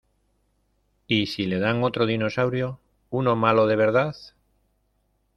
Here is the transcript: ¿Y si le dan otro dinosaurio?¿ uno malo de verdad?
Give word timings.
¿Y 1.07 1.27
si 1.27 1.45
le 1.45 1.59
dan 1.59 1.83
otro 1.83 2.07
dinosaurio?¿ 2.07 2.79
uno 3.11 3.35
malo 3.35 3.67
de 3.67 3.75
verdad? 3.75 4.15